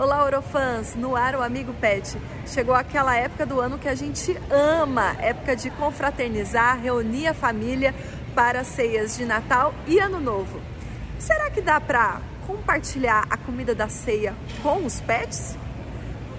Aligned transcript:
Olá, 0.00 0.24
Orofãs! 0.24 0.94
No 0.96 1.14
ar, 1.14 1.34
o 1.34 1.42
Amigo 1.42 1.74
Pet. 1.74 2.16
Chegou 2.46 2.74
aquela 2.74 3.14
época 3.14 3.44
do 3.44 3.60
ano 3.60 3.76
que 3.76 3.86
a 3.86 3.94
gente 3.94 4.34
ama, 4.50 5.14
época 5.20 5.54
de 5.54 5.68
confraternizar, 5.72 6.80
reunir 6.80 7.26
a 7.26 7.34
família 7.34 7.94
para 8.34 8.64
ceias 8.64 9.18
de 9.18 9.26
Natal 9.26 9.74
e 9.86 9.98
Ano 9.98 10.18
Novo. 10.18 10.58
Será 11.18 11.50
que 11.50 11.60
dá 11.60 11.78
para 11.78 12.18
compartilhar 12.46 13.26
a 13.28 13.36
comida 13.36 13.74
da 13.74 13.90
ceia 13.90 14.34
com 14.62 14.86
os 14.86 15.02
pets? 15.02 15.54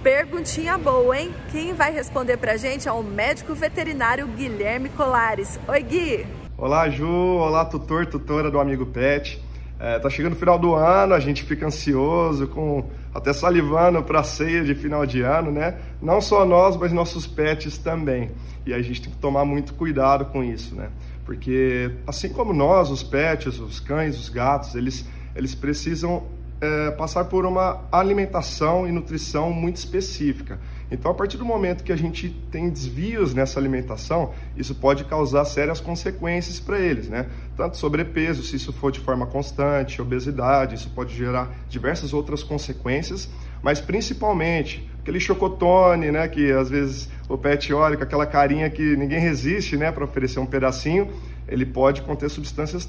Perguntinha 0.02 0.76
boa, 0.76 1.16
hein? 1.16 1.32
Quem 1.52 1.72
vai 1.72 1.92
responder 1.92 2.38
pra 2.38 2.56
gente 2.56 2.88
é 2.88 2.92
o 2.92 3.00
médico 3.00 3.54
veterinário 3.54 4.26
Guilherme 4.26 4.88
Colares. 4.88 5.60
Oi, 5.68 5.82
Gui! 5.84 6.26
Olá, 6.58 6.88
Ju! 6.88 7.06
Olá, 7.06 7.64
tutor, 7.64 8.06
tutora 8.06 8.50
do 8.50 8.58
Amigo 8.58 8.86
Pet. 8.86 9.40
É, 9.84 9.98
tá 9.98 10.08
chegando 10.08 10.34
o 10.34 10.36
final 10.36 10.60
do 10.60 10.76
ano, 10.76 11.12
a 11.12 11.18
gente 11.18 11.42
fica 11.42 11.66
ansioso, 11.66 12.46
com 12.46 12.84
até 13.12 13.32
salivando 13.32 14.00
para 14.00 14.20
a 14.20 14.22
ceia 14.22 14.62
de 14.62 14.76
final 14.76 15.04
de 15.04 15.22
ano, 15.22 15.50
né? 15.50 15.74
Não 16.00 16.20
só 16.20 16.44
nós, 16.44 16.76
mas 16.76 16.92
nossos 16.92 17.26
pets 17.26 17.78
também. 17.78 18.30
E 18.64 18.72
a 18.72 18.80
gente 18.80 19.02
tem 19.02 19.10
que 19.10 19.18
tomar 19.18 19.44
muito 19.44 19.74
cuidado 19.74 20.26
com 20.26 20.44
isso, 20.44 20.76
né? 20.76 20.88
Porque 21.24 21.90
assim 22.06 22.28
como 22.28 22.52
nós, 22.52 22.90
os 22.90 23.02
pets, 23.02 23.58
os 23.58 23.80
cães, 23.80 24.16
os 24.16 24.28
gatos, 24.28 24.76
eles, 24.76 25.04
eles 25.34 25.52
precisam 25.52 26.22
é, 26.62 26.92
passar 26.92 27.24
por 27.24 27.44
uma 27.44 27.80
alimentação 27.90 28.86
e 28.86 28.92
nutrição 28.92 29.52
muito 29.52 29.78
específica. 29.78 30.60
Então, 30.92 31.10
a 31.10 31.14
partir 31.14 31.36
do 31.36 31.44
momento 31.44 31.82
que 31.82 31.90
a 31.90 31.96
gente 31.96 32.30
tem 32.52 32.70
desvios 32.70 33.34
nessa 33.34 33.58
alimentação, 33.58 34.32
isso 34.56 34.72
pode 34.72 35.04
causar 35.04 35.44
sérias 35.44 35.80
consequências 35.80 36.60
para 36.60 36.78
eles, 36.78 37.08
né? 37.08 37.26
Tanto 37.56 37.76
sobrepeso, 37.76 38.44
se 38.44 38.54
isso 38.54 38.72
for 38.72 38.92
de 38.92 39.00
forma 39.00 39.26
constante, 39.26 40.00
obesidade, 40.00 40.76
isso 40.76 40.88
pode 40.90 41.12
gerar 41.16 41.50
diversas 41.68 42.12
outras 42.12 42.44
consequências, 42.44 43.28
mas 43.60 43.80
principalmente 43.80 44.88
aquele 45.02 45.18
chocotone, 45.18 46.10
né, 46.10 46.26
que 46.28 46.50
às 46.52 46.70
vezes 46.70 47.08
o 47.28 47.36
pet 47.36 47.72
olha 47.74 47.96
com 47.96 48.04
aquela 48.04 48.24
carinha 48.24 48.70
que 48.70 48.96
ninguém 48.96 49.18
resiste, 49.18 49.76
né, 49.76 49.90
para 49.90 50.04
oferecer 50.04 50.38
um 50.38 50.46
pedacinho, 50.46 51.08
ele 51.48 51.66
pode 51.66 52.02
conter 52.02 52.30
substâncias 52.30 52.86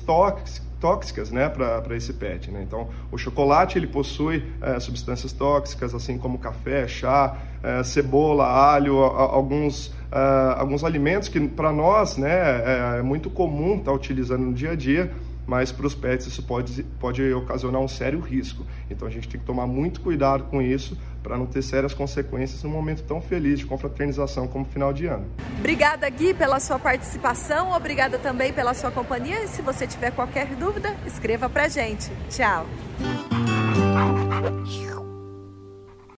tóxicas 0.79 1.31
né, 1.31 1.49
para 1.49 1.95
esse 1.97 2.13
pet. 2.13 2.51
Né? 2.51 2.61
Então, 2.61 2.87
o 3.11 3.17
chocolate 3.17 3.77
ele 3.77 3.87
possui 3.87 4.43
é, 4.61 4.79
substâncias 4.79 5.33
tóxicas, 5.33 5.93
assim 5.93 6.17
como 6.17 6.37
café, 6.37 6.87
chá, 6.87 7.35
é, 7.63 7.83
cebola, 7.83 8.45
alho, 8.45 8.99
alguns, 8.99 9.91
é, 10.11 10.59
alguns 10.59 10.83
alimentos 10.83 11.27
que 11.27 11.39
para 11.39 11.73
nós 11.73 12.15
né, 12.17 12.29
é, 12.29 12.99
é 12.99 13.01
muito 13.01 13.29
comum 13.29 13.77
estar 13.77 13.91
tá 13.91 13.93
utilizando 13.93 14.43
no 14.43 14.53
dia 14.53 14.71
a 14.71 14.75
dia, 14.75 15.11
mas 15.45 15.71
para 15.71 15.87
os 15.87 15.95
pets 15.95 16.27
isso 16.27 16.43
pode, 16.43 16.83
pode 16.99 17.33
ocasionar 17.33 17.81
um 17.81 17.87
sério 17.87 18.19
risco. 18.19 18.65
Então 18.89 19.07
a 19.07 19.11
gente 19.11 19.27
tem 19.27 19.39
que 19.39 19.45
tomar 19.45 19.67
muito 19.67 19.99
cuidado 19.99 20.45
com 20.45 20.61
isso 20.61 20.97
para 21.23 21.37
não 21.37 21.45
ter 21.45 21.61
sérias 21.61 21.93
consequências 21.93 22.61
num 22.63 22.69
momento 22.69 23.01
tão 23.03 23.21
feliz 23.21 23.59
de 23.59 23.65
confraternização 23.65 24.47
como 24.47 24.65
final 24.65 24.91
de 24.91 25.07
ano. 25.07 25.25
Obrigada, 25.57 26.07
Gui, 26.09 26.33
pela 26.33 26.59
sua 26.59 26.77
participação, 26.77 27.71
obrigada 27.71 28.19
também 28.19 28.51
pela 28.51 28.73
sua 28.73 28.91
companhia 28.91 29.43
e 29.43 29.47
se 29.47 29.61
você 29.61 29.87
tiver 29.87 30.11
qualquer 30.11 30.47
dúvida, 30.55 30.95
escreva 31.07 31.49
para 31.49 31.67
gente. 31.69 32.11
Tchau! 32.29 32.67